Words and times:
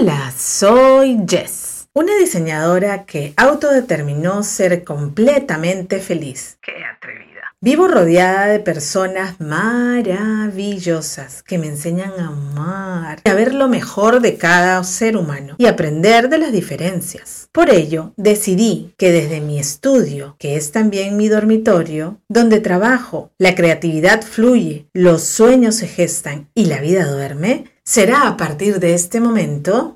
Hola, 0.00 0.30
soy 0.30 1.18
Jess, 1.28 1.88
una 1.92 2.14
diseñadora 2.18 3.04
que 3.04 3.34
autodeterminó 3.36 4.44
ser 4.44 4.84
completamente 4.84 5.98
feliz. 5.98 6.56
Qué 6.62 6.84
atrevida. 6.84 7.37
Vivo 7.60 7.88
rodeada 7.88 8.46
de 8.46 8.60
personas 8.60 9.40
maravillosas 9.40 11.42
que 11.42 11.58
me 11.58 11.66
enseñan 11.66 12.12
a 12.16 12.28
amar, 12.28 13.20
a 13.24 13.34
ver 13.34 13.52
lo 13.52 13.66
mejor 13.66 14.20
de 14.20 14.36
cada 14.36 14.84
ser 14.84 15.16
humano 15.16 15.56
y 15.58 15.66
aprender 15.66 16.28
de 16.28 16.38
las 16.38 16.52
diferencias. 16.52 17.48
Por 17.50 17.68
ello, 17.68 18.12
decidí 18.16 18.94
que 18.96 19.10
desde 19.10 19.40
mi 19.40 19.58
estudio, 19.58 20.36
que 20.38 20.54
es 20.54 20.70
también 20.70 21.16
mi 21.16 21.26
dormitorio, 21.26 22.20
donde 22.28 22.60
trabajo, 22.60 23.32
la 23.38 23.56
creatividad 23.56 24.22
fluye, 24.22 24.86
los 24.92 25.24
sueños 25.24 25.74
se 25.74 25.88
gestan 25.88 26.48
y 26.54 26.66
la 26.66 26.80
vida 26.80 27.10
duerme, 27.10 27.64
será 27.82 28.28
a 28.28 28.36
partir 28.36 28.78
de 28.78 28.94
este 28.94 29.18
momento 29.18 29.94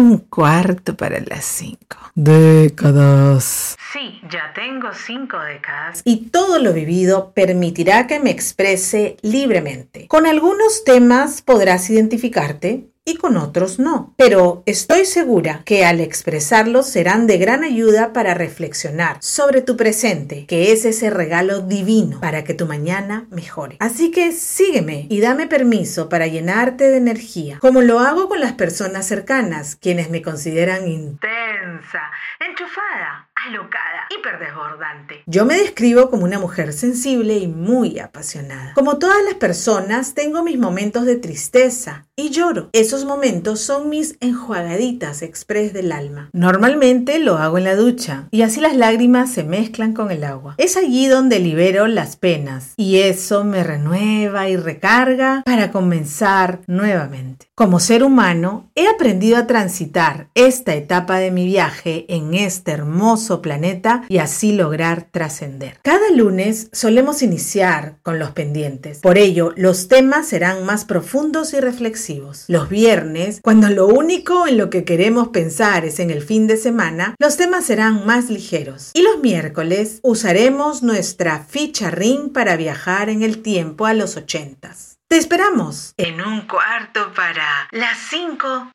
un 0.00 0.18
cuarto 0.18 0.96
para 0.96 1.20
las 1.20 1.44
cinco. 1.44 1.98
Décadas. 2.14 3.76
Sí, 3.92 4.20
ya 4.30 4.52
tengo 4.54 4.88
cinco 4.92 5.38
décadas. 5.38 6.02
Y 6.04 6.28
todo 6.30 6.58
lo 6.58 6.72
vivido 6.72 7.32
permitirá 7.32 8.06
que 8.06 8.18
me 8.18 8.30
exprese 8.30 9.16
libremente. 9.22 10.06
Con 10.08 10.26
algunos 10.26 10.84
temas 10.84 11.42
podrás 11.42 11.88
identificarte, 11.90 12.89
y 13.04 13.16
con 13.16 13.36
otros 13.36 13.78
no. 13.78 14.14
Pero 14.16 14.62
estoy 14.66 15.04
segura 15.04 15.62
que 15.64 15.84
al 15.84 16.00
expresarlos 16.00 16.88
serán 16.88 17.26
de 17.26 17.38
gran 17.38 17.64
ayuda 17.64 18.12
para 18.12 18.34
reflexionar 18.34 19.16
sobre 19.20 19.62
tu 19.62 19.76
presente, 19.76 20.46
que 20.46 20.72
es 20.72 20.84
ese 20.84 21.10
regalo 21.10 21.60
divino 21.60 22.20
para 22.20 22.44
que 22.44 22.54
tu 22.54 22.66
mañana 22.66 23.26
mejore. 23.30 23.76
Así 23.80 24.10
que 24.10 24.32
sígueme 24.32 25.06
y 25.08 25.20
dame 25.20 25.46
permiso 25.46 26.08
para 26.08 26.26
llenarte 26.26 26.88
de 26.88 26.98
energía, 26.98 27.58
como 27.60 27.80
lo 27.80 28.00
hago 28.00 28.28
con 28.28 28.40
las 28.40 28.52
personas 28.52 29.06
cercanas, 29.06 29.76
quienes 29.76 30.10
me 30.10 30.22
consideran 30.22 30.88
intensa, 30.88 32.10
enchufada, 32.38 33.29
alocada, 33.46 34.06
hiperdesbordante. 34.10 35.22
Yo 35.26 35.44
me 35.44 35.56
describo 35.56 36.10
como 36.10 36.24
una 36.24 36.38
mujer 36.38 36.72
sensible 36.72 37.38
y 37.38 37.46
muy 37.46 37.98
apasionada. 37.98 38.74
Como 38.74 38.98
todas 38.98 39.22
las 39.24 39.34
personas, 39.34 40.14
tengo 40.14 40.42
mis 40.42 40.58
momentos 40.58 41.06
de 41.06 41.16
tristeza 41.16 42.06
y 42.16 42.30
lloro. 42.30 42.68
Esos 42.72 43.04
momentos 43.04 43.60
son 43.60 43.88
mis 43.88 44.16
enjuagaditas 44.20 45.22
express 45.22 45.72
del 45.72 45.92
alma. 45.92 46.28
Normalmente 46.32 47.18
lo 47.18 47.38
hago 47.38 47.56
en 47.56 47.64
la 47.64 47.76
ducha 47.76 48.28
y 48.30 48.42
así 48.42 48.60
las 48.60 48.76
lágrimas 48.76 49.32
se 49.32 49.42
mezclan 49.42 49.94
con 49.94 50.10
el 50.10 50.24
agua. 50.24 50.54
Es 50.58 50.76
allí 50.76 51.06
donde 51.06 51.38
libero 51.38 51.86
las 51.86 52.16
penas 52.16 52.74
y 52.76 52.98
eso 52.98 53.44
me 53.44 53.64
renueva 53.64 54.48
y 54.48 54.56
recarga 54.56 55.42
para 55.46 55.72
comenzar 55.72 56.60
nuevamente. 56.66 57.46
Como 57.54 57.80
ser 57.80 58.02
humano, 58.04 58.70
he 58.74 58.86
aprendido 58.88 59.38
a 59.38 59.46
transitar 59.46 60.28
esta 60.34 60.74
etapa 60.74 61.18
de 61.18 61.30
mi 61.30 61.46
viaje 61.46 62.04
en 62.08 62.34
este 62.34 62.72
hermoso 62.72 63.29
hermoso 63.30 63.42
planeta 63.42 64.02
y 64.08 64.18
así 64.18 64.52
lograr 64.52 65.08
trascender. 65.10 65.78
Cada 65.82 66.10
lunes 66.14 66.68
solemos 66.72 67.22
iniciar 67.22 67.96
con 68.02 68.18
los 68.18 68.30
pendientes, 68.30 68.98
por 68.98 69.18
ello 69.18 69.52
los 69.56 69.88
temas 69.88 70.28
serán 70.28 70.64
más 70.64 70.84
profundos 70.84 71.52
y 71.54 71.60
reflexivos. 71.60 72.44
Los 72.48 72.68
viernes, 72.68 73.40
cuando 73.42 73.68
lo 73.68 73.86
único 73.86 74.46
en 74.46 74.58
lo 74.58 74.70
que 74.70 74.84
queremos 74.84 75.28
pensar 75.28 75.84
es 75.84 76.00
en 76.00 76.10
el 76.10 76.22
fin 76.22 76.46
de 76.46 76.56
semana, 76.56 77.14
los 77.18 77.36
temas 77.36 77.64
serán 77.64 78.06
más 78.06 78.30
ligeros. 78.30 78.90
Y 78.94 79.02
los 79.02 79.18
miércoles 79.20 80.00
usaremos 80.02 80.82
nuestra 80.82 81.44
ficha 81.48 81.90
ring 81.90 82.32
para 82.32 82.56
viajar 82.56 83.08
en 83.10 83.22
el 83.22 83.42
tiempo 83.42 83.86
a 83.86 83.94
los 83.94 84.16
ochentas. 84.16 84.98
Te 85.08 85.16
esperamos 85.16 85.92
en 85.96 86.20
un 86.20 86.42
cuarto 86.42 87.12
para 87.12 87.68
las 87.72 87.98
5 88.10 88.70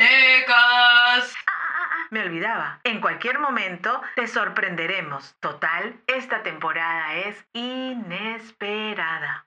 me 2.16 2.22
olvidaba. 2.22 2.80
En 2.86 3.02
cualquier 3.02 3.40
momento 3.40 4.02
te 4.16 4.26
sorprenderemos. 4.28 5.36
Total, 5.42 6.00
esta 6.08 6.44
temporada 6.44 7.14
es 7.16 7.46
inesperada. 7.52 9.44